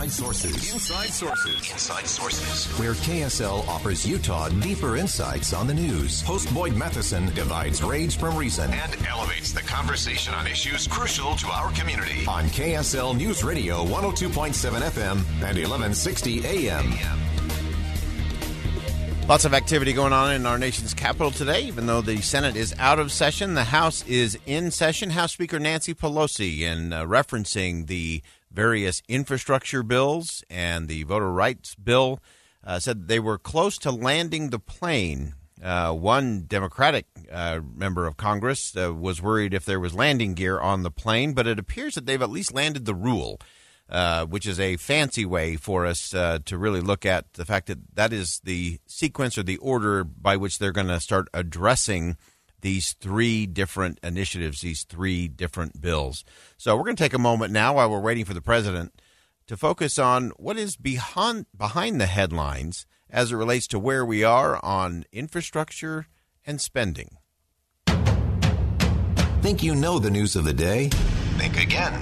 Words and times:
Inside 0.00 0.12
Sources. 0.12 0.72
Inside 0.72 1.10
Sources. 1.10 1.72
Inside 1.72 2.06
Sources. 2.06 2.78
Where 2.78 2.94
KSL 2.94 3.68
offers 3.68 4.06
Utah 4.06 4.48
deeper 4.48 4.96
insights 4.96 5.52
on 5.52 5.66
the 5.66 5.74
news. 5.74 6.22
Host 6.22 6.52
Boyd 6.54 6.74
Matheson 6.74 7.26
divides 7.34 7.82
rage 7.82 8.16
from 8.16 8.34
reason 8.34 8.72
and 8.72 8.96
elevates 9.06 9.52
the 9.52 9.60
conversation 9.60 10.32
on 10.32 10.46
issues 10.46 10.86
crucial 10.86 11.34
to 11.34 11.48
our 11.48 11.70
community. 11.72 12.24
On 12.26 12.44
KSL 12.44 13.14
News 13.14 13.44
Radio 13.44 13.84
102.7 13.84 14.80
FM 14.80 15.16
and 15.42 15.58
1160 15.58 16.46
AM. 16.46 16.94
Lots 19.28 19.44
of 19.44 19.52
activity 19.52 19.92
going 19.92 20.14
on 20.14 20.32
in 20.32 20.46
our 20.46 20.56
nation's 20.56 20.94
capital 20.94 21.30
today. 21.30 21.64
Even 21.64 21.84
though 21.84 22.00
the 22.00 22.22
Senate 22.22 22.56
is 22.56 22.74
out 22.78 22.98
of 22.98 23.12
session, 23.12 23.52
the 23.52 23.64
House 23.64 24.02
is 24.06 24.38
in 24.46 24.70
session. 24.70 25.10
House 25.10 25.32
Speaker 25.32 25.58
Nancy 25.58 25.92
Pelosi, 25.92 26.60
in 26.60 26.94
uh, 26.94 27.04
referencing 27.04 27.86
the 27.86 28.22
various 28.52 29.02
infrastructure 29.08 29.82
bills 29.82 30.44
and 30.50 30.88
the 30.88 31.02
voter 31.04 31.32
rights 31.32 31.74
bill, 31.74 32.20
uh, 32.64 32.78
said 32.78 33.08
they 33.08 33.20
were 33.20 33.38
close 33.38 33.78
to 33.78 33.90
landing 33.90 34.50
the 34.50 34.58
plane. 34.58 35.34
Uh, 35.62 35.92
one 35.92 36.44
Democratic 36.46 37.06
uh, 37.30 37.60
member 37.74 38.06
of 38.06 38.16
Congress 38.16 38.74
uh, 38.76 38.92
was 38.94 39.20
worried 39.20 39.52
if 39.52 39.64
there 39.64 39.80
was 39.80 39.94
landing 39.94 40.34
gear 40.34 40.58
on 40.58 40.82
the 40.82 40.90
plane, 40.90 41.32
but 41.32 41.46
it 41.46 41.58
appears 41.58 41.94
that 41.94 42.06
they've 42.06 42.22
at 42.22 42.30
least 42.30 42.54
landed 42.54 42.84
the 42.84 42.94
rule. 42.94 43.38
Uh, 43.88 44.24
which 44.24 44.46
is 44.46 44.60
a 44.60 44.76
fancy 44.76 45.24
way 45.24 45.56
for 45.56 45.84
us 45.84 46.14
uh, 46.14 46.38
to 46.44 46.56
really 46.56 46.80
look 46.80 47.04
at 47.04 47.32
the 47.32 47.44
fact 47.44 47.66
that 47.66 47.78
that 47.96 48.12
is 48.12 48.40
the 48.44 48.78
sequence 48.86 49.36
or 49.36 49.42
the 49.42 49.56
order 49.56 50.04
by 50.04 50.36
which 50.36 50.60
they're 50.60 50.70
going 50.70 50.86
to 50.86 51.00
start 51.00 51.26
addressing 51.34 52.16
these 52.60 52.94
three 52.94 53.46
different 53.46 53.98
initiatives, 54.02 54.60
these 54.60 54.84
three 54.84 55.28
different 55.28 55.80
bills. 55.80 56.24
So 56.56 56.76
we're 56.76 56.84
going 56.84 56.96
to 56.96 57.02
take 57.02 57.14
a 57.14 57.18
moment 57.18 57.52
now 57.52 57.74
while 57.74 57.90
we're 57.90 58.00
waiting 58.00 58.24
for 58.24 58.34
the 58.34 58.40
president 58.40 59.00
to 59.46 59.56
focus 59.56 59.98
on 59.98 60.30
what 60.36 60.58
is 60.58 60.76
behind 60.76 61.46
behind 61.56 62.00
the 62.00 62.06
headlines 62.06 62.86
as 63.10 63.32
it 63.32 63.36
relates 63.36 63.66
to 63.68 63.78
where 63.78 64.04
we 64.04 64.22
are 64.22 64.64
on 64.64 65.04
infrastructure 65.12 66.06
and 66.46 66.60
spending. 66.60 67.16
Think 69.42 69.62
you 69.62 69.74
know 69.74 69.98
the 69.98 70.10
news 70.10 70.36
of 70.36 70.44
the 70.44 70.52
day? 70.52 70.88
Think 71.38 71.60
again. 71.60 71.94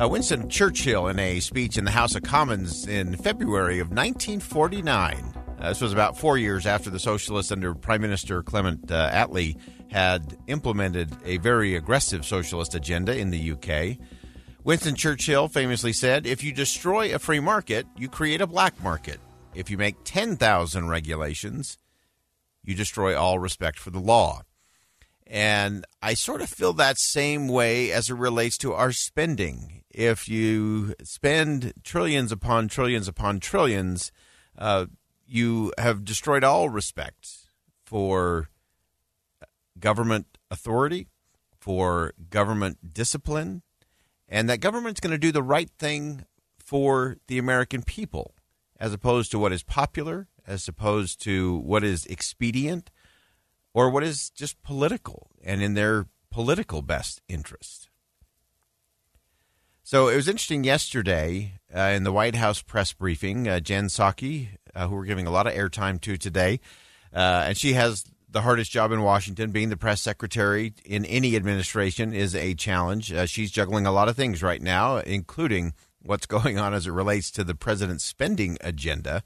Uh, 0.00 0.08
Winston 0.08 0.48
Churchill, 0.48 1.06
in 1.06 1.18
a 1.18 1.38
speech 1.38 1.76
in 1.76 1.84
the 1.84 1.90
House 1.90 2.14
of 2.14 2.22
Commons 2.22 2.88
in 2.88 3.14
February 3.16 3.78
of 3.78 3.88
1949, 3.88 5.41
uh, 5.62 5.68
this 5.68 5.80
was 5.80 5.92
about 5.92 6.18
four 6.18 6.36
years 6.36 6.66
after 6.66 6.90
the 6.90 6.98
socialists 6.98 7.52
under 7.52 7.72
Prime 7.72 8.00
Minister 8.00 8.42
Clement 8.42 8.90
uh, 8.90 9.10
Attlee 9.12 9.56
had 9.92 10.36
implemented 10.48 11.16
a 11.24 11.36
very 11.36 11.76
aggressive 11.76 12.26
socialist 12.26 12.74
agenda 12.74 13.16
in 13.16 13.30
the 13.30 13.52
UK. 13.52 13.96
Winston 14.64 14.96
Churchill 14.96 15.46
famously 15.46 15.92
said, 15.92 16.26
If 16.26 16.42
you 16.42 16.52
destroy 16.52 17.14
a 17.14 17.20
free 17.20 17.38
market, 17.38 17.86
you 17.96 18.08
create 18.08 18.40
a 18.40 18.46
black 18.46 18.82
market. 18.82 19.20
If 19.54 19.70
you 19.70 19.78
make 19.78 19.94
10,000 20.02 20.88
regulations, 20.88 21.78
you 22.64 22.74
destroy 22.74 23.16
all 23.16 23.38
respect 23.38 23.78
for 23.78 23.90
the 23.90 24.00
law. 24.00 24.42
And 25.28 25.84
I 26.02 26.14
sort 26.14 26.42
of 26.42 26.48
feel 26.48 26.72
that 26.72 26.98
same 26.98 27.46
way 27.46 27.92
as 27.92 28.10
it 28.10 28.14
relates 28.14 28.58
to 28.58 28.72
our 28.72 28.90
spending. 28.90 29.84
If 29.90 30.28
you 30.28 30.96
spend 31.04 31.72
trillions 31.84 32.32
upon 32.32 32.66
trillions 32.66 33.06
upon 33.06 33.38
trillions, 33.38 34.10
uh, 34.58 34.86
you 35.26 35.72
have 35.78 36.04
destroyed 36.04 36.44
all 36.44 36.68
respect 36.68 37.28
for 37.84 38.48
government 39.78 40.38
authority, 40.50 41.08
for 41.60 42.12
government 42.30 42.92
discipline, 42.92 43.62
and 44.28 44.48
that 44.48 44.60
government's 44.60 45.00
going 45.00 45.12
to 45.12 45.18
do 45.18 45.32
the 45.32 45.42
right 45.42 45.70
thing 45.78 46.24
for 46.58 47.16
the 47.26 47.38
American 47.38 47.82
people 47.82 48.34
as 48.78 48.92
opposed 48.92 49.30
to 49.30 49.38
what 49.38 49.52
is 49.52 49.62
popular, 49.62 50.28
as 50.46 50.66
opposed 50.66 51.22
to 51.22 51.56
what 51.58 51.84
is 51.84 52.06
expedient, 52.06 52.90
or 53.74 53.88
what 53.88 54.02
is 54.02 54.30
just 54.30 54.60
political 54.62 55.30
and 55.44 55.62
in 55.62 55.74
their 55.74 56.06
political 56.30 56.82
best 56.82 57.20
interest. 57.28 57.90
So 59.84 60.06
it 60.08 60.14
was 60.14 60.28
interesting 60.28 60.62
yesterday 60.62 61.54
uh, 61.74 61.80
in 61.80 62.04
the 62.04 62.12
White 62.12 62.36
House 62.36 62.62
press 62.62 62.92
briefing. 62.92 63.48
Uh, 63.48 63.58
Jen 63.58 63.86
Psaki, 63.86 64.50
uh, 64.76 64.86
who 64.86 64.94
we're 64.94 65.04
giving 65.04 65.26
a 65.26 65.30
lot 65.30 65.48
of 65.48 65.54
airtime 65.54 66.00
to 66.02 66.16
today, 66.16 66.60
uh, 67.12 67.46
and 67.48 67.56
she 67.56 67.72
has 67.72 68.04
the 68.30 68.42
hardest 68.42 68.70
job 68.70 68.92
in 68.92 69.02
Washington. 69.02 69.50
Being 69.50 69.70
the 69.70 69.76
press 69.76 70.00
secretary 70.00 70.72
in 70.84 71.04
any 71.06 71.34
administration 71.34 72.12
is 72.12 72.36
a 72.36 72.54
challenge. 72.54 73.12
Uh, 73.12 73.26
she's 73.26 73.50
juggling 73.50 73.84
a 73.84 73.90
lot 73.90 74.08
of 74.08 74.14
things 74.14 74.40
right 74.40 74.62
now, 74.62 74.98
including 74.98 75.74
what's 76.00 76.26
going 76.36 76.58
on 76.60 76.74
as 76.74 76.86
it 76.86 76.92
relates 76.92 77.32
to 77.32 77.42
the 77.42 77.56
president's 77.56 78.04
spending 78.04 78.58
agenda. 78.60 79.24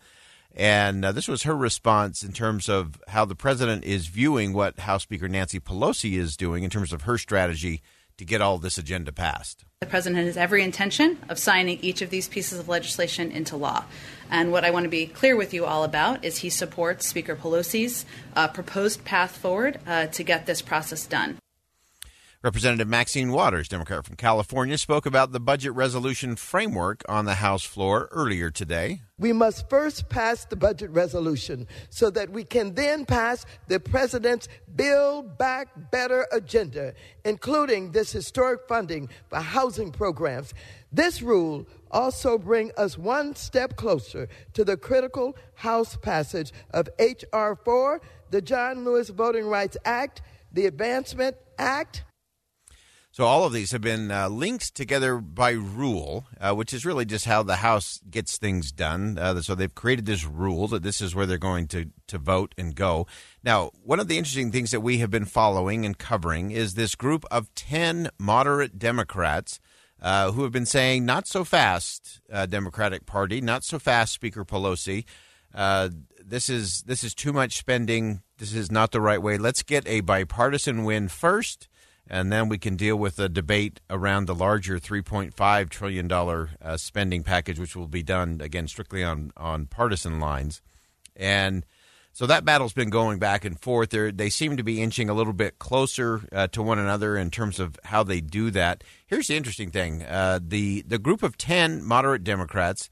And 0.55 1.05
uh, 1.05 1.13
this 1.13 1.29
was 1.29 1.43
her 1.43 1.55
response 1.55 2.23
in 2.23 2.33
terms 2.33 2.71
of 2.71 2.99
how 3.09 3.27
the 3.27 3.37
president 3.37 3.85
is 3.85 4.07
viewing 4.07 4.55
what 4.55 4.79
House 4.81 5.03
Speaker 5.03 5.29
Nancy 5.29 5.61
Pelosi 5.61 6.17
is 6.17 6.35
doing 6.35 6.65
in 6.65 6.71
terms 6.71 6.95
of 6.95 7.03
her 7.03 7.19
strategy 7.19 7.83
to 8.19 8.25
get 8.25 8.41
all 8.41 8.59
this 8.59 8.79
agenda 8.79 9.13
passed. 9.13 9.65
The 9.81 9.87
president 9.87 10.27
has 10.27 10.37
every 10.37 10.63
intention 10.63 11.19
of 11.29 11.39
signing 11.39 11.79
each 11.83 12.01
of 12.01 12.11
these 12.11 12.29
pieces 12.29 12.59
of 12.59 12.69
legislation 12.69 13.31
into 13.31 13.57
law. 13.57 13.85
And 14.31 14.51
what 14.51 14.65
I 14.65 14.71
want 14.71 14.85
to 14.85 14.91
be 14.91 15.07
clear 15.07 15.37
with 15.37 15.53
you 15.53 15.67
all 15.67 15.85
about 15.85 16.25
is 16.25 16.39
he 16.39 16.51
supports 16.51 17.07
Speaker 17.07 17.37
Pelosi's 17.37 18.07
uh, 18.35 18.49
proposed 18.49 19.05
path 19.05 19.37
forward 19.37 19.79
uh, 19.87 20.07
to 20.07 20.23
get 20.23 20.47
this 20.47 20.63
process 20.63 21.07
done. 21.07 21.39
Representative 22.43 22.87
Maxine 22.87 23.33
Waters, 23.33 23.67
Democrat 23.67 24.05
from 24.05 24.17
California, 24.17 24.77
spoke 24.77 25.07
about 25.07 25.33
the 25.33 25.41
budget 25.41 25.73
resolution 25.73 26.37
framework 26.37 27.03
on 27.09 27.25
the 27.25 27.37
House 27.37 27.65
floor 27.65 28.09
earlier 28.13 28.51
today. 28.51 29.01
We 29.19 29.33
must 29.33 29.71
first 29.71 30.11
pass 30.11 30.45
the 30.45 30.55
budget 30.55 30.91
resolution 30.91 31.67
so 31.89 32.11
that 32.11 32.31
we 32.31 32.45
can 32.45 32.75
then 32.75 33.07
pass 33.07 33.47
the 33.69 33.81
president's 33.81 34.49
Build 34.75 35.39
Back 35.39 35.91
Better 35.91 36.27
agenda, 36.31 36.93
including 37.25 37.93
this 37.93 38.13
historic 38.13 38.69
funding 38.69 39.09
for 39.31 39.39
housing 39.39 39.91
programs. 39.91 40.53
This 40.93 41.23
rule 41.23 41.67
also 41.91 42.37
bring 42.37 42.71
us 42.77 42.99
one 42.99 43.35
step 43.35 43.77
closer 43.77 44.29
to 44.53 44.63
the 44.63 44.77
critical 44.77 45.37
House 45.55 45.97
passage 45.97 46.53
of 46.73 46.91
H.R. 46.99 47.57
4, 47.57 48.01
the 48.31 48.43
John 48.43 48.85
Lewis 48.85 49.09
Voting 49.09 49.47
Rights 49.47 49.79
Act, 49.87 50.21
the 50.53 50.67
Advancement 50.67 51.37
Act, 51.59 52.05
so 53.17 53.25
all 53.25 53.45
of 53.45 53.55
these 53.55 53.73
have 53.73 53.81
been 53.81 54.11
uh, 54.11 54.29
linked 54.29 54.75
together 54.75 55.17
by 55.17 55.53
rule, 55.53 56.27
uh, 56.39 56.55
which 56.55 56.75
is 56.75 56.85
really 56.85 57.07
just 57.07 57.25
how 57.25 57.43
the 57.43 57.57
House 57.57 57.99
gets 58.11 58.37
things 58.37 58.71
done. 58.71 59.17
Uh, 59.17 59.41
so 59.41 59.55
they've 59.55 59.75
created 59.75 60.05
this 60.05 60.27
rule 60.27 60.69
that 60.69 60.83
this 60.83 61.01
is 61.01 61.15
where 61.15 61.25
they're 61.25 61.39
going 61.39 61.67
to, 61.69 61.87
to 62.09 62.19
vote 62.19 62.55
and 62.59 62.75
go. 62.75 63.07
Now, 63.43 63.71
one 63.83 64.01
of 64.01 64.09
the 64.09 64.19
interesting 64.19 64.53
things 64.53 64.71
that 64.71 64.83
we 64.83 64.99
have 64.99 65.11
been 65.11 65.25
following 65.25 65.87
and 65.87 65.97
covering 65.97 66.51
is 66.51 66.75
this 66.75 66.95
group 66.95 67.25
of 67.31 67.55
10 67.55 68.11
moderate 68.19 68.79
Democrats 68.79 69.61
uh, 70.03 70.33
who 70.33 70.43
have 70.43 70.53
been 70.53 70.67
saying, 70.67 71.07
not 71.07 71.27
so 71.27 71.43
fast, 71.43 72.21
uh, 72.31 72.45
Democratic 72.45 73.07
Party, 73.07 73.41
not 73.41 73.65
so 73.65 73.79
fast, 73.79 74.13
Speaker 74.13 74.45
Pelosi. 74.45 75.07
Uh, 75.55 75.89
this 76.23 76.51
is 76.51 76.83
this 76.83 77.03
is 77.03 77.15
too 77.15 77.33
much 77.33 77.57
spending. 77.57 78.21
This 78.37 78.53
is 78.53 78.71
not 78.71 78.93
the 78.93 79.01
right 79.01 79.23
way. 79.23 79.39
Let's 79.39 79.63
get 79.63 79.89
a 79.89 80.01
bipartisan 80.03 80.85
win 80.85 81.09
first 81.09 81.67
and 82.09 82.33
then 82.33 82.49
we 82.49 82.59
can 82.59 82.77
deal 82.77 82.97
with 82.97 83.19
a 83.19 83.29
debate 83.29 83.81
around 83.91 84.27
the 84.27 84.35
larger 84.35 84.79
$3.5 84.79 85.69
trillion 85.69 86.11
uh, 86.13 86.77
spending 86.77 87.23
package, 87.23 87.59
which 87.59 87.75
will 87.75 87.89
be 87.89 88.03
done, 88.03 88.41
again, 88.41 88.69
strictly 88.69 89.03
on, 89.03 89.33
on 89.37 89.67
partisan 89.67 90.21
lines. 90.21 90.63
And 91.17 91.67
so 92.13 92.27
that 92.27 92.45
battle's 92.45 92.73
been 92.73 92.91
going 92.91 93.19
back 93.19 93.45
and 93.45 93.61
forth. 93.61 93.91
They're, 93.91 94.13
they 94.13 94.31
seem 94.31 94.57
to 94.57 94.63
be 94.63 94.81
inching 94.81 95.11
a 95.11 95.15
little 95.15 95.33
bit 95.33 95.59
closer 95.59 96.23
uh, 96.33 96.47
to 96.49 96.63
one 96.63 96.79
another 96.79 97.17
in 97.17 97.31
terms 97.31 97.59
of 97.59 97.77
how 97.85 98.05
they 98.05 98.21
do 98.21 98.51
that. 98.53 98.85
Here's 99.07 99.27
the 99.27 99.37
interesting 99.37 99.71
thing 99.71 100.03
uh, 100.03 100.39
the, 100.43 100.83
the 100.87 100.99
group 100.99 101.23
of 101.23 101.37
10 101.37 101.85
moderate 101.85 102.25
Democrats 102.25 102.89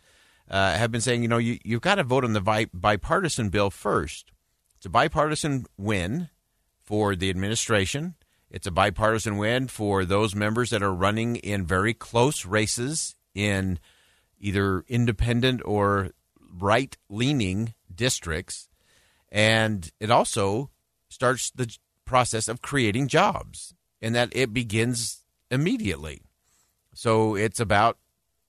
uh, 0.51 0.75
have 0.75 0.91
been 0.91 1.01
saying, 1.01 1.23
you 1.23 1.29
know, 1.29 1.39
you, 1.39 1.59
you've 1.65 1.81
got 1.81 1.95
to 1.95 2.05
vote 2.05 2.25
on 2.25 2.33
the 2.33 2.41
bi- 2.41 2.67
bipartisan 2.75 3.49
bill 3.49 3.71
first. 3.71 4.33
It's 4.77 4.87
a 4.87 4.91
bipartisan 4.91 5.67
win 5.79 6.29
for 6.83 7.17
the 7.17 7.31
administration 7.31 8.17
it's 8.55 8.69
a 8.69 8.71
bipartisan 8.71 9.37
win 9.37 9.67
for 9.67 10.05
those 10.05 10.33
members 10.33 10.71
that 10.71 10.81
are 10.81 10.95
running 10.95 11.35
in 11.35 11.67
very 11.67 11.93
close 11.93 12.47
races 12.47 13.17
in 13.35 13.81
either 14.39 14.85
independent 14.87 15.61
or 15.65 16.11
right 16.57 16.97
leaning 17.09 17.75
districts. 17.93 18.69
And 19.33 19.91
it 19.99 20.09
also 20.09 20.71
starts 21.09 21.51
the 21.51 21.77
process 22.05 22.47
of 22.47 22.63
creating 22.63 23.09
jobs, 23.09 23.75
and 24.01 24.15
that 24.15 24.29
it 24.31 24.55
begins 24.55 25.25
immediately. 25.51 26.23
So 26.95 27.35
it's 27.35 27.59
about 27.59 27.99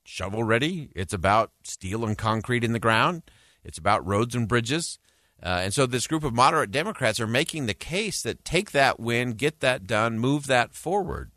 shovel 0.04 0.44
ready, 0.44 0.88
it's 0.94 1.14
about 1.14 1.50
steel 1.64 2.04
and 2.04 2.16
concrete 2.16 2.62
in 2.62 2.72
the 2.72 2.78
ground, 2.78 3.24
it's 3.64 3.78
about 3.78 4.06
roads 4.06 4.36
and 4.36 4.46
bridges. 4.46 5.00
Uh, 5.42 5.60
and 5.64 5.74
so 5.74 5.86
this 5.86 6.06
group 6.06 6.24
of 6.24 6.34
moderate 6.34 6.70
Democrats 6.70 7.20
are 7.20 7.26
making 7.26 7.66
the 7.66 7.74
case 7.74 8.22
that 8.22 8.44
take 8.44 8.72
that 8.72 8.98
win, 8.98 9.32
get 9.32 9.60
that 9.60 9.86
done, 9.86 10.18
move 10.18 10.46
that 10.46 10.74
forward. 10.74 11.30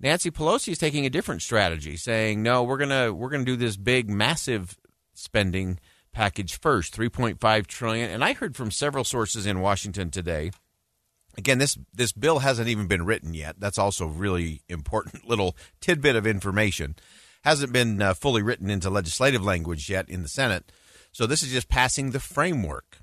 Nancy 0.00 0.30
Pelosi 0.30 0.72
is 0.72 0.78
taking 0.78 1.06
a 1.06 1.10
different 1.10 1.42
strategy, 1.42 1.96
saying, 1.96 2.42
"No, 2.42 2.64
we're 2.64 2.78
gonna 2.78 3.12
we're 3.12 3.30
gonna 3.30 3.44
do 3.44 3.56
this 3.56 3.76
big, 3.76 4.10
massive 4.10 4.76
spending 5.14 5.78
package 6.12 6.58
first, 6.58 6.92
3.5 6.92 7.66
trillion." 7.68 8.10
And 8.10 8.24
I 8.24 8.32
heard 8.32 8.56
from 8.56 8.72
several 8.72 9.04
sources 9.04 9.46
in 9.46 9.60
Washington 9.60 10.10
today. 10.10 10.50
Again, 11.38 11.58
this 11.58 11.78
this 11.94 12.12
bill 12.12 12.40
hasn't 12.40 12.68
even 12.68 12.88
been 12.88 13.04
written 13.04 13.32
yet. 13.32 13.60
That's 13.60 13.78
also 13.78 14.06
really 14.06 14.62
important 14.68 15.24
little 15.28 15.56
tidbit 15.80 16.16
of 16.16 16.26
information. 16.26 16.96
Hasn't 17.44 17.72
been 17.72 18.02
uh, 18.02 18.14
fully 18.14 18.42
written 18.42 18.70
into 18.70 18.90
legislative 18.90 19.44
language 19.44 19.88
yet 19.88 20.08
in 20.08 20.22
the 20.22 20.28
Senate. 20.28 20.72
So 21.12 21.26
this 21.26 21.42
is 21.42 21.52
just 21.52 21.68
passing 21.68 22.10
the 22.10 22.20
framework. 22.20 23.01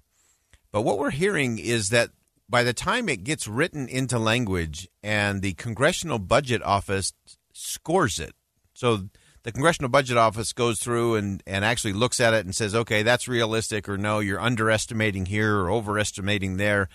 But 0.72 0.82
what 0.84 1.00
we're 1.00 1.12
hearing 1.12 1.58
is 1.58 1.90
that 1.90 2.10
by 2.48 2.64
the 2.64 2.74
time 2.74 3.10
it 3.10 3.24
gets 3.24 3.48
written 3.48 3.88
into 3.88 4.20
language 4.20 4.88
and 5.04 5.42
the 5.42 5.54
Congressional 5.54 6.20
Budget 6.20 6.64
Office 6.64 7.14
scores 7.54 8.20
it, 8.20 8.34
so 8.74 9.10
the 9.44 9.52
Congressional 9.52 9.90
Budget 9.90 10.18
Office 10.18 10.54
goes 10.54 10.80
through 10.80 11.16
and, 11.16 11.42
and 11.48 11.64
actually 11.64 11.94
looks 11.94 12.20
at 12.20 12.34
it 12.34 12.46
and 12.46 12.56
says, 12.56 12.76
okay, 12.76 13.04
that's 13.04 13.28
realistic, 13.28 13.88
or 13.88 13.98
no, 13.98 14.20
you're 14.20 14.40
underestimating 14.40 15.26
here 15.26 15.58
or 15.58 15.72
overestimating 15.72 16.58
there. 16.58 16.90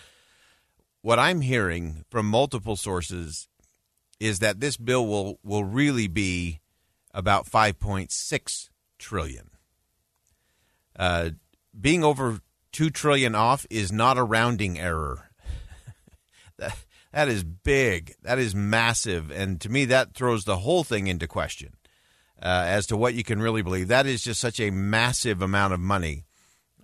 What 1.03 1.19
I'm 1.19 1.41
hearing 1.41 2.05
from 2.11 2.27
multiple 2.27 2.77
sources 2.77 3.49
is 4.21 4.39
that 4.39 4.61
this 4.61 4.77
bill 4.77 5.07
will, 5.07 5.39
will 5.43 5.65
really 5.65 6.07
be 6.07 6.61
about 7.13 7.47
5.6 7.47 8.69
trillion. 8.99 9.51
Uh, 10.97 11.31
being 11.79 12.05
over 12.05 12.41
2 12.75 12.91
trillion 12.91 13.37
off 13.37 13.65
is 13.71 13.93
not 13.93 14.19
a 14.19 14.25
rounding 14.25 14.79
error. 14.79 15.31
that, 16.59 16.77
that 17.13 17.29
is 17.29 17.45
big. 17.45 18.15
That 18.23 18.41
is 18.41 18.55
massive. 18.55 19.31
And 19.31 19.61
to 19.61 19.69
me, 19.69 19.85
that 19.87 20.15
throws 20.15 20.45
the 20.45 20.59
whole 20.59 20.83
thing 20.83 21.07
into 21.07 21.29
question 21.29 21.75
uh, 22.43 22.65
as 22.67 22.87
to 22.89 22.97
what 22.97 23.15
you 23.15 23.23
can 23.23 23.41
really 23.41 23.63
believe. 23.63 23.89
That 23.89 24.07
is 24.07 24.25
just 24.25 24.41
such 24.41 24.59
a 24.59 24.71
massive 24.71 25.41
amount 25.41 25.73
of 25.73 25.79
money 25.79 26.25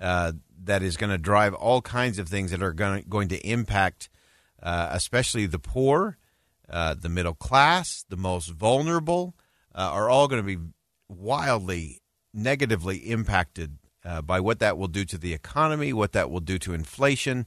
uh, 0.00 0.32
that 0.62 0.84
is 0.84 0.96
going 0.96 1.10
to 1.10 1.18
drive 1.18 1.54
all 1.54 1.82
kinds 1.82 2.20
of 2.20 2.28
things 2.28 2.52
that 2.52 2.62
are 2.62 2.72
going 2.72 3.02
to, 3.02 3.08
going 3.08 3.28
to 3.28 3.46
impact, 3.46 4.08
uh, 4.62 4.90
especially 4.92 5.46
the 5.46 5.58
poor, 5.58 6.18
uh, 6.68 6.94
the 6.94 7.08
middle 7.08 7.34
class, 7.34 8.04
the 8.08 8.16
most 8.16 8.50
vulnerable, 8.50 9.34
uh, 9.74 9.90
are 9.92 10.08
all 10.08 10.28
going 10.28 10.40
to 10.40 10.56
be 10.56 10.62
wildly 11.08 12.00
negatively 12.32 12.98
impacted 12.98 13.79
uh, 14.04 14.22
by 14.22 14.40
what 14.40 14.58
that 14.58 14.78
will 14.78 14.88
do 14.88 15.04
to 15.04 15.18
the 15.18 15.34
economy, 15.34 15.92
what 15.92 16.12
that 16.12 16.30
will 16.30 16.40
do 16.40 16.58
to 16.58 16.74
inflation, 16.74 17.46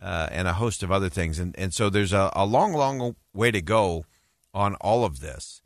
uh, 0.00 0.28
and 0.30 0.48
a 0.48 0.54
host 0.54 0.82
of 0.82 0.90
other 0.90 1.08
things. 1.08 1.38
And, 1.38 1.56
and 1.58 1.72
so 1.72 1.88
there's 1.88 2.12
a, 2.12 2.30
a 2.34 2.44
long, 2.44 2.72
long 2.72 3.16
way 3.32 3.50
to 3.50 3.62
go 3.62 4.04
on 4.52 4.74
all 4.76 5.04
of 5.04 5.20
this. 5.20 5.62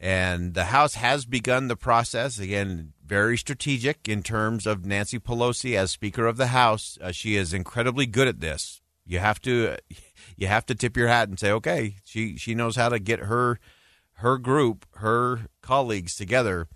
And 0.00 0.54
the 0.54 0.66
House 0.66 0.94
has 0.94 1.26
begun 1.26 1.66
the 1.66 1.76
process. 1.76 2.38
Again, 2.38 2.92
very 3.04 3.36
strategic 3.36 4.08
in 4.08 4.22
terms 4.22 4.66
of 4.66 4.86
Nancy 4.86 5.18
Pelosi 5.18 5.76
as 5.76 5.90
Speaker 5.90 6.26
of 6.26 6.36
the 6.36 6.48
House. 6.48 6.98
Uh, 7.00 7.10
she 7.10 7.34
is 7.34 7.52
incredibly 7.52 8.06
good 8.06 8.28
at 8.28 8.40
this. 8.40 8.80
You 9.04 9.18
have 9.18 9.40
to 9.42 9.76
you 10.36 10.46
have 10.46 10.66
to 10.66 10.74
tip 10.74 10.96
your 10.96 11.08
hat 11.08 11.28
and 11.28 11.38
say, 11.38 11.50
okay, 11.50 11.96
she 12.04 12.36
she 12.36 12.54
knows 12.54 12.76
how 12.76 12.90
to 12.90 12.98
get 12.98 13.20
her 13.20 13.58
her 14.14 14.38
group, 14.38 14.86
her 14.96 15.46
colleagues 15.62 16.14
together 16.14 16.68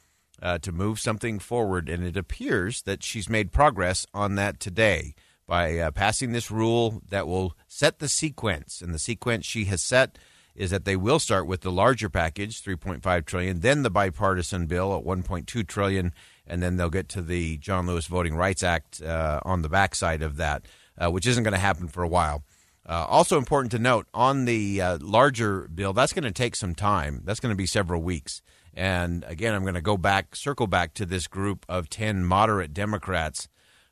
uh, 0.42 0.58
to 0.58 0.72
move 0.72 0.98
something 0.98 1.38
forward. 1.38 1.88
And 1.88 2.04
it 2.04 2.16
appears 2.16 2.82
that 2.82 3.02
she's 3.02 3.28
made 3.28 3.52
progress 3.52 4.04
on 4.12 4.34
that 4.34 4.60
today 4.60 5.14
by 5.46 5.78
uh, 5.78 5.90
passing 5.90 6.32
this 6.32 6.50
rule 6.50 7.02
that 7.08 7.26
will 7.26 7.56
set 7.68 8.00
the 8.00 8.08
sequence. 8.08 8.82
And 8.82 8.92
the 8.92 8.98
sequence 8.98 9.46
she 9.46 9.64
has 9.66 9.82
set 9.82 10.18
is 10.54 10.70
that 10.70 10.84
they 10.84 10.96
will 10.96 11.18
start 11.18 11.46
with 11.46 11.62
the 11.62 11.72
larger 11.72 12.08
package, 12.08 12.62
3.5 12.62 13.24
trillion, 13.24 13.60
then 13.60 13.82
the 13.82 13.90
bipartisan 13.90 14.66
bill 14.66 14.96
at 14.96 15.04
1.2 15.04 15.66
trillion, 15.66 16.12
and 16.46 16.62
then 16.62 16.76
they'll 16.76 16.90
get 16.90 17.08
to 17.08 17.22
the 17.22 17.56
John 17.58 17.86
Lewis 17.86 18.06
Voting 18.06 18.34
Rights 18.34 18.62
Act 18.62 19.00
uh, 19.02 19.40
on 19.44 19.62
the 19.62 19.70
backside 19.70 20.22
of 20.22 20.36
that, 20.36 20.66
uh, 20.98 21.10
which 21.10 21.26
isn't 21.26 21.42
going 21.42 21.52
to 21.52 21.58
happen 21.58 21.88
for 21.88 22.02
a 22.02 22.08
while. 22.08 22.44
Uh, 22.84 23.06
also 23.08 23.38
important 23.38 23.70
to 23.70 23.78
note 23.78 24.06
on 24.12 24.44
the 24.44 24.80
uh, 24.80 24.98
larger 25.00 25.68
bill, 25.68 25.92
that's 25.92 26.12
going 26.12 26.24
to 26.24 26.32
take 26.32 26.56
some 26.56 26.74
time. 26.74 27.22
That's 27.24 27.40
going 27.40 27.52
to 27.52 27.56
be 27.56 27.66
several 27.66 28.02
weeks. 28.02 28.42
And 28.74 29.24
again, 29.28 29.54
I'm 29.54 29.62
going 29.62 29.74
to 29.74 29.80
go 29.80 29.96
back, 29.96 30.34
circle 30.34 30.66
back 30.66 30.94
to 30.94 31.06
this 31.06 31.26
group 31.26 31.64
of 31.68 31.88
10 31.88 32.24
moderate 32.24 32.74
Democrats 32.74 33.48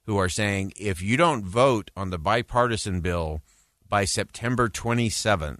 who 0.06 0.16
are 0.16 0.28
saying 0.28 0.72
if 0.76 1.00
you 1.00 1.16
don't 1.16 1.44
vote 1.44 1.90
on 1.96 2.10
the 2.10 2.18
bipartisan 2.18 3.00
bill 3.00 3.42
by 3.88 4.04
September 4.04 4.68
27th, 4.68 5.58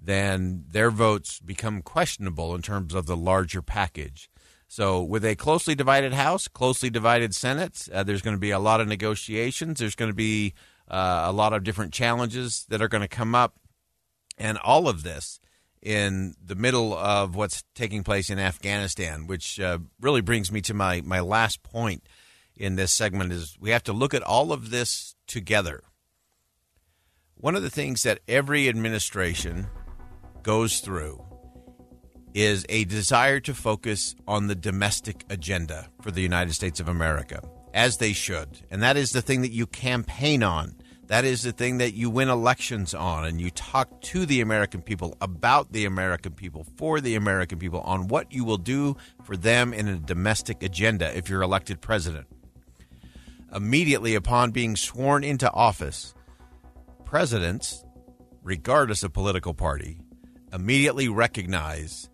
then 0.00 0.64
their 0.68 0.90
votes 0.90 1.40
become 1.40 1.82
questionable 1.82 2.54
in 2.54 2.62
terms 2.62 2.94
of 2.94 3.06
the 3.06 3.16
larger 3.16 3.62
package. 3.62 4.28
So, 4.68 5.02
with 5.02 5.24
a 5.24 5.36
closely 5.36 5.74
divided 5.74 6.14
House, 6.14 6.48
closely 6.48 6.88
divided 6.88 7.34
Senate, 7.34 7.88
uh, 7.92 8.02
there's 8.02 8.22
going 8.22 8.36
to 8.36 8.40
be 8.40 8.52
a 8.52 8.58
lot 8.58 8.80
of 8.80 8.88
negotiations. 8.88 9.78
There's 9.78 9.94
going 9.94 10.10
to 10.10 10.16
be 10.16 10.54
uh, 10.92 11.24
a 11.26 11.32
lot 11.32 11.52
of 11.52 11.64
different 11.64 11.92
challenges 11.92 12.64
that 12.68 12.80
are 12.80 12.88
going 12.88 13.02
to 13.02 13.08
come 13.08 13.34
up. 13.34 13.56
And 14.38 14.58
all 14.58 14.88
of 14.88 15.02
this 15.02 15.40
in 15.82 16.34
the 16.42 16.54
middle 16.54 16.96
of 16.96 17.34
what's 17.34 17.64
taking 17.74 18.04
place 18.04 18.30
in 18.30 18.38
Afghanistan, 18.38 19.26
which 19.26 19.58
uh, 19.58 19.78
really 20.00 20.20
brings 20.20 20.52
me 20.52 20.60
to 20.60 20.74
my, 20.74 21.00
my 21.00 21.20
last 21.20 21.62
point 21.62 22.06
in 22.56 22.76
this 22.76 22.92
segment 22.92 23.32
is 23.32 23.56
we 23.60 23.70
have 23.70 23.82
to 23.84 23.92
look 23.92 24.14
at 24.14 24.22
all 24.22 24.52
of 24.52 24.70
this 24.70 25.16
together. 25.26 25.82
One 27.34 27.56
of 27.56 27.62
the 27.62 27.70
things 27.70 28.04
that 28.04 28.20
every 28.28 28.68
administration 28.68 29.66
goes 30.42 30.80
through 30.80 31.24
is 32.34 32.64
a 32.68 32.84
desire 32.84 33.40
to 33.40 33.54
focus 33.54 34.14
on 34.26 34.46
the 34.46 34.54
domestic 34.54 35.24
agenda 35.28 35.88
for 36.00 36.10
the 36.10 36.22
United 36.22 36.54
States 36.54 36.80
of 36.80 36.88
America, 36.88 37.42
as 37.74 37.96
they 37.96 38.12
should. 38.12 38.60
And 38.70 38.82
that 38.82 38.96
is 38.96 39.10
the 39.10 39.22
thing 39.22 39.42
that 39.42 39.52
you 39.52 39.66
campaign 39.66 40.42
on. 40.42 40.76
That 41.12 41.26
is 41.26 41.42
the 41.42 41.52
thing 41.52 41.76
that 41.76 41.92
you 41.92 42.08
win 42.08 42.30
elections 42.30 42.94
on, 42.94 43.26
and 43.26 43.38
you 43.38 43.50
talk 43.50 44.00
to 44.00 44.24
the 44.24 44.40
American 44.40 44.80
people 44.80 45.14
about 45.20 45.70
the 45.70 45.84
American 45.84 46.32
people, 46.32 46.64
for 46.78 47.02
the 47.02 47.16
American 47.16 47.58
people, 47.58 47.82
on 47.82 48.08
what 48.08 48.32
you 48.32 48.46
will 48.46 48.56
do 48.56 48.96
for 49.22 49.36
them 49.36 49.74
in 49.74 49.88
a 49.88 49.98
domestic 49.98 50.62
agenda 50.62 51.14
if 51.14 51.28
you're 51.28 51.42
elected 51.42 51.82
president. 51.82 52.26
Immediately 53.54 54.14
upon 54.14 54.52
being 54.52 54.74
sworn 54.74 55.22
into 55.22 55.52
office, 55.52 56.14
presidents, 57.04 57.84
regardless 58.42 59.02
of 59.02 59.12
political 59.12 59.52
party, 59.52 59.98
immediately 60.50 61.10
recognize 61.10 62.08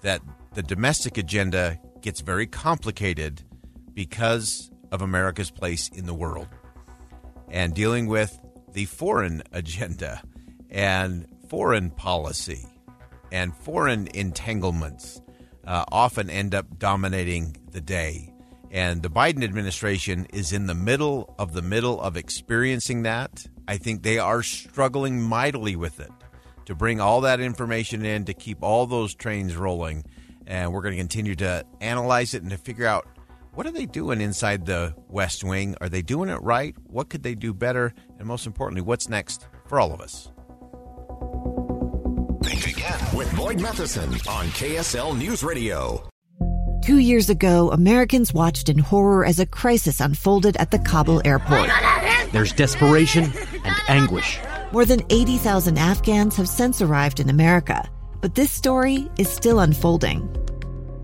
that 0.00 0.22
the 0.54 0.62
domestic 0.62 1.18
agenda 1.18 1.78
gets 2.00 2.22
very 2.22 2.46
complicated 2.46 3.42
because 3.92 4.70
of 4.90 5.02
America's 5.02 5.50
place 5.50 5.90
in 5.90 6.06
the 6.06 6.14
world 6.14 6.48
and 7.50 7.74
dealing 7.74 8.06
with 8.06 8.38
the 8.72 8.84
foreign 8.86 9.42
agenda 9.52 10.22
and 10.70 11.26
foreign 11.48 11.90
policy 11.90 12.64
and 13.32 13.54
foreign 13.54 14.08
entanglements 14.14 15.20
uh, 15.66 15.84
often 15.92 16.30
end 16.30 16.54
up 16.54 16.78
dominating 16.78 17.56
the 17.72 17.80
day. 17.80 18.32
And 18.70 19.02
the 19.02 19.10
Biden 19.10 19.42
administration 19.42 20.26
is 20.32 20.52
in 20.52 20.66
the 20.66 20.74
middle 20.74 21.34
of 21.38 21.52
the 21.52 21.62
middle 21.62 22.00
of 22.00 22.16
experiencing 22.16 23.02
that. 23.02 23.44
I 23.66 23.78
think 23.78 24.02
they 24.02 24.18
are 24.18 24.42
struggling 24.42 25.20
mightily 25.20 25.76
with 25.76 26.00
it 26.00 26.10
to 26.66 26.74
bring 26.74 27.00
all 27.00 27.22
that 27.22 27.40
information 27.40 28.04
in 28.04 28.24
to 28.26 28.34
keep 28.34 28.62
all 28.62 28.86
those 28.86 29.14
trains 29.14 29.56
rolling. 29.56 30.04
And 30.46 30.72
we're 30.72 30.82
going 30.82 30.94
to 30.94 31.00
continue 31.00 31.34
to 31.36 31.64
analyze 31.80 32.34
it 32.34 32.42
and 32.42 32.50
to 32.50 32.58
figure 32.58 32.86
out 32.86 33.06
what 33.54 33.66
are 33.66 33.70
they 33.72 33.86
doing 33.86 34.20
inside 34.20 34.66
the 34.66 34.94
West 35.08 35.44
Wing? 35.44 35.74
Are 35.80 35.88
they 35.88 36.02
doing 36.02 36.28
it 36.28 36.42
right? 36.42 36.74
What 36.84 37.08
could 37.10 37.22
they 37.22 37.34
do 37.34 37.52
better? 37.52 37.92
And 38.18 38.26
most 38.26 38.46
importantly, 38.46 38.82
what's 38.82 39.08
next 39.08 39.48
for 39.66 39.80
all 39.80 39.92
of 39.92 40.00
us? 40.00 40.30
Think 42.42 42.76
again 42.76 43.16
with 43.16 43.34
Boyd 43.36 43.60
Matheson 43.60 44.10
on 44.28 44.46
KSL 44.48 45.16
News 45.18 45.42
Radio. 45.42 46.08
Two 46.82 46.98
years 46.98 47.28
ago, 47.28 47.70
Americans 47.70 48.32
watched 48.32 48.68
in 48.68 48.78
horror 48.78 49.24
as 49.26 49.38
a 49.38 49.46
crisis 49.46 50.00
unfolded 50.00 50.56
at 50.56 50.70
the 50.70 50.78
Kabul 50.78 51.20
airport. 51.26 51.70
There's 52.32 52.52
desperation 52.52 53.24
and 53.64 53.76
anguish. 53.88 54.38
More 54.72 54.84
than 54.84 55.02
80,000 55.10 55.76
Afghans 55.76 56.36
have 56.36 56.48
since 56.48 56.80
arrived 56.80 57.20
in 57.20 57.28
America, 57.28 57.88
but 58.20 58.34
this 58.34 58.50
story 58.50 59.10
is 59.18 59.28
still 59.28 59.60
unfolding. 59.60 60.28